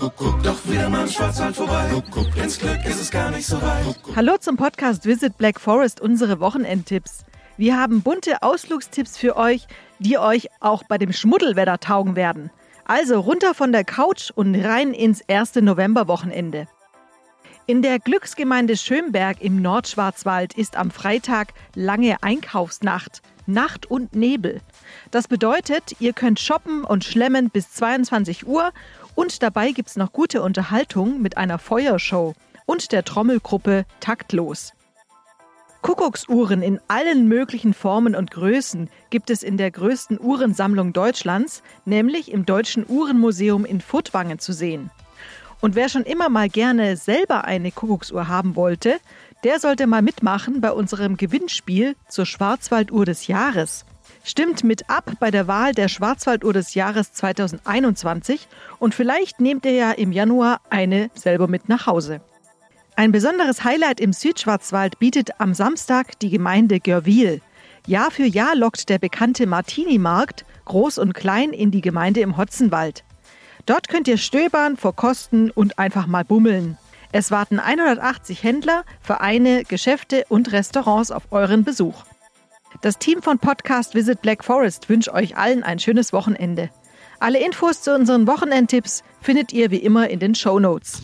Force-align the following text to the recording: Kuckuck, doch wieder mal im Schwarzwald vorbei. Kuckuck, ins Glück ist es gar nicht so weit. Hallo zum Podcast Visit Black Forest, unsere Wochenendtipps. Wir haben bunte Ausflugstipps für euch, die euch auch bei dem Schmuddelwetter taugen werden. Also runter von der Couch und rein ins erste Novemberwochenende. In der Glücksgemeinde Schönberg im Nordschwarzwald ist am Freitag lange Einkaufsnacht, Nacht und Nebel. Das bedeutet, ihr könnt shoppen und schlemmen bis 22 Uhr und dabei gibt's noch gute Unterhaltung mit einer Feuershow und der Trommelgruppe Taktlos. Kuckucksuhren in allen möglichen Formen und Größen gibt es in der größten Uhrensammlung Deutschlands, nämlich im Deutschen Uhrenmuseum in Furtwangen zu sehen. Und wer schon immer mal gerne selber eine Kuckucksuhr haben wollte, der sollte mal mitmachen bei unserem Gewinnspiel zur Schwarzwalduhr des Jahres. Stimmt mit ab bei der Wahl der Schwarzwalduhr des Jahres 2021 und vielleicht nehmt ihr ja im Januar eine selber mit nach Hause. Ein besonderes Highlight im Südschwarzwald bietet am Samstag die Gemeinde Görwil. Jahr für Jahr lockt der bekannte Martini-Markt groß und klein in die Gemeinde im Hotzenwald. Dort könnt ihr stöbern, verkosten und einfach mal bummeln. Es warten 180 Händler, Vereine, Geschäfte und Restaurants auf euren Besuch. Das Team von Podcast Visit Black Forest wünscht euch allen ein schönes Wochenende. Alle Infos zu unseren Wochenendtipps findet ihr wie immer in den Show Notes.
Kuckuck, 0.00 0.42
doch 0.42 0.56
wieder 0.66 0.88
mal 0.88 1.02
im 1.02 1.08
Schwarzwald 1.08 1.54
vorbei. 1.54 1.90
Kuckuck, 1.92 2.34
ins 2.34 2.58
Glück 2.58 2.82
ist 2.86 3.02
es 3.02 3.10
gar 3.10 3.30
nicht 3.30 3.46
so 3.46 3.60
weit. 3.60 3.84
Hallo 4.16 4.38
zum 4.38 4.56
Podcast 4.56 5.04
Visit 5.04 5.36
Black 5.36 5.60
Forest, 5.60 6.00
unsere 6.00 6.40
Wochenendtipps. 6.40 7.26
Wir 7.58 7.76
haben 7.76 8.00
bunte 8.00 8.42
Ausflugstipps 8.42 9.18
für 9.18 9.36
euch, 9.36 9.66
die 9.98 10.16
euch 10.16 10.48
auch 10.60 10.84
bei 10.84 10.96
dem 10.96 11.12
Schmuddelwetter 11.12 11.80
taugen 11.80 12.16
werden. 12.16 12.50
Also 12.86 13.20
runter 13.20 13.52
von 13.52 13.72
der 13.72 13.84
Couch 13.84 14.30
und 14.34 14.54
rein 14.54 14.94
ins 14.94 15.20
erste 15.20 15.60
Novemberwochenende. 15.60 16.66
In 17.66 17.82
der 17.82 17.98
Glücksgemeinde 17.98 18.78
Schönberg 18.78 19.42
im 19.42 19.60
Nordschwarzwald 19.60 20.54
ist 20.54 20.76
am 20.76 20.90
Freitag 20.90 21.52
lange 21.74 22.22
Einkaufsnacht, 22.22 23.20
Nacht 23.46 23.90
und 23.90 24.14
Nebel. 24.14 24.60
Das 25.10 25.28
bedeutet, 25.28 25.96
ihr 26.00 26.12
könnt 26.12 26.40
shoppen 26.40 26.84
und 26.84 27.04
schlemmen 27.04 27.50
bis 27.50 27.70
22 27.72 28.46
Uhr 28.46 28.72
und 29.14 29.42
dabei 29.42 29.72
gibt's 29.72 29.96
noch 29.96 30.12
gute 30.12 30.42
Unterhaltung 30.42 31.20
mit 31.20 31.36
einer 31.36 31.58
Feuershow 31.58 32.34
und 32.66 32.92
der 32.92 33.04
Trommelgruppe 33.04 33.84
Taktlos. 34.00 34.72
Kuckucksuhren 35.82 36.62
in 36.62 36.78
allen 36.88 37.26
möglichen 37.26 37.72
Formen 37.72 38.14
und 38.14 38.30
Größen 38.30 38.90
gibt 39.08 39.30
es 39.30 39.42
in 39.42 39.56
der 39.56 39.70
größten 39.70 40.20
Uhrensammlung 40.20 40.92
Deutschlands, 40.92 41.62
nämlich 41.86 42.30
im 42.30 42.44
Deutschen 42.44 42.84
Uhrenmuseum 42.86 43.64
in 43.64 43.80
Furtwangen 43.80 44.38
zu 44.38 44.52
sehen. 44.52 44.90
Und 45.60 45.74
wer 45.74 45.88
schon 45.88 46.04
immer 46.04 46.28
mal 46.28 46.48
gerne 46.48 46.96
selber 46.96 47.44
eine 47.44 47.72
Kuckucksuhr 47.72 48.28
haben 48.28 48.56
wollte, 48.56 48.98
der 49.42 49.58
sollte 49.58 49.86
mal 49.86 50.02
mitmachen 50.02 50.60
bei 50.60 50.70
unserem 50.70 51.16
Gewinnspiel 51.16 51.96
zur 52.08 52.26
Schwarzwalduhr 52.26 53.06
des 53.06 53.26
Jahres. 53.26 53.84
Stimmt 54.22 54.64
mit 54.64 54.90
ab 54.90 55.12
bei 55.18 55.30
der 55.30 55.46
Wahl 55.48 55.72
der 55.72 55.88
Schwarzwalduhr 55.88 56.52
des 56.52 56.74
Jahres 56.74 57.12
2021 57.12 58.48
und 58.78 58.94
vielleicht 58.94 59.40
nehmt 59.40 59.64
ihr 59.64 59.72
ja 59.72 59.92
im 59.92 60.12
Januar 60.12 60.60
eine 60.68 61.10
selber 61.14 61.48
mit 61.48 61.68
nach 61.68 61.86
Hause. 61.86 62.20
Ein 62.96 63.12
besonderes 63.12 63.64
Highlight 63.64 63.98
im 63.98 64.12
Südschwarzwald 64.12 64.98
bietet 64.98 65.40
am 65.40 65.54
Samstag 65.54 66.18
die 66.18 66.28
Gemeinde 66.28 66.80
Görwil. 66.80 67.40
Jahr 67.86 68.10
für 68.10 68.26
Jahr 68.26 68.54
lockt 68.54 68.90
der 68.90 68.98
bekannte 68.98 69.46
Martini-Markt 69.46 70.44
groß 70.66 70.98
und 70.98 71.14
klein 71.14 71.52
in 71.52 71.70
die 71.70 71.80
Gemeinde 71.80 72.20
im 72.20 72.36
Hotzenwald. 72.36 73.04
Dort 73.64 73.88
könnt 73.88 74.06
ihr 74.06 74.18
stöbern, 74.18 74.76
verkosten 74.76 75.50
und 75.50 75.78
einfach 75.78 76.06
mal 76.06 76.24
bummeln. 76.24 76.76
Es 77.12 77.30
warten 77.30 77.58
180 77.58 78.42
Händler, 78.42 78.84
Vereine, 79.00 79.64
Geschäfte 79.64 80.24
und 80.28 80.52
Restaurants 80.52 81.10
auf 81.10 81.24
euren 81.30 81.64
Besuch. 81.64 82.04
Das 82.82 82.96
Team 82.96 83.20
von 83.20 83.38
Podcast 83.38 83.94
Visit 83.94 84.22
Black 84.22 84.42
Forest 84.42 84.88
wünscht 84.88 85.10
euch 85.10 85.36
allen 85.36 85.62
ein 85.62 85.78
schönes 85.78 86.14
Wochenende. 86.14 86.70
Alle 87.18 87.44
Infos 87.44 87.82
zu 87.82 87.94
unseren 87.94 88.26
Wochenendtipps 88.26 89.04
findet 89.20 89.52
ihr 89.52 89.70
wie 89.70 89.76
immer 89.76 90.08
in 90.08 90.18
den 90.18 90.34
Show 90.34 90.58
Notes. 90.58 91.02